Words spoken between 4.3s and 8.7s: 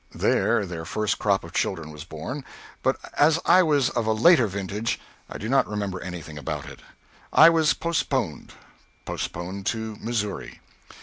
vintage I do not remember anything about it. I was postponed